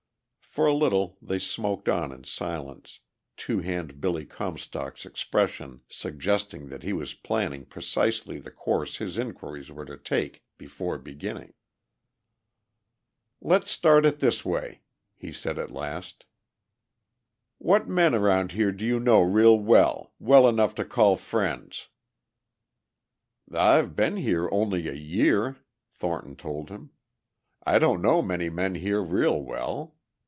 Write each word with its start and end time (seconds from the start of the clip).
For 0.51 0.65
a 0.65 0.73
little 0.73 1.17
they 1.21 1.39
smoked 1.39 1.87
on 1.87 2.11
in 2.11 2.25
silence, 2.25 2.99
Two 3.37 3.59
Hand 3.59 4.01
Billy 4.01 4.25
Comstock's 4.25 5.05
expression 5.05 5.79
suggesting 5.87 6.67
that 6.67 6.83
he 6.83 6.91
was 6.91 7.13
planning 7.13 7.63
precisely 7.63 8.37
the 8.37 8.51
course 8.51 8.97
his 8.97 9.17
inquiries 9.17 9.71
were 9.71 9.85
to 9.85 9.95
take 9.95 10.43
before 10.57 10.97
beginning. 10.97 11.53
"Let's 13.39 13.71
start 13.71 14.05
in 14.05 14.17
this 14.17 14.43
way!" 14.43 14.81
he 15.15 15.31
said 15.31 15.57
at 15.57 15.71
last. 15.71 16.25
"What 17.57 17.87
men 17.87 18.13
around 18.13 18.51
here 18.51 18.73
do 18.73 18.85
you 18.85 18.99
know 18.99 19.21
real 19.21 19.57
well, 19.57 20.11
well 20.19 20.49
enough 20.49 20.75
to 20.75 20.83
call 20.83 21.15
friends?" 21.15 21.87
"I've 23.49 23.95
been 23.95 24.17
here 24.17 24.49
only 24.51 24.89
a 24.89 24.93
year," 24.93 25.55
Thornton 25.93 26.35
told 26.35 26.67
him. 26.67 26.89
"I 27.63 27.79
don't 27.79 28.01
know 28.01 28.21
many 28.21 28.49
men 28.49 28.75
here 28.75 29.01
real 29.01 29.41
well. 29.41 29.95